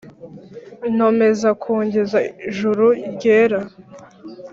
nomeza 0.97 1.47
kogeza 1.63 2.17
juru 2.55 2.87
ryera 3.11 3.59